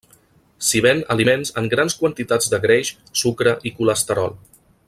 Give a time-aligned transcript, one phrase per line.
[0.67, 2.93] S'hi ven aliments en grans quantitats de greix,
[3.25, 4.39] sucre i colesterol.